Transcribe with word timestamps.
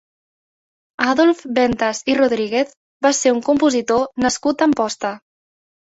Adolf 1.07 1.43
Ventas 1.59 2.01
i 2.13 2.17
Rodríguez 2.21 2.73
va 3.07 3.13
ser 3.19 3.35
un 3.37 3.45
compositor 3.51 4.11
nascut 4.27 4.65
a 4.67 4.71
Amposta. 4.71 5.13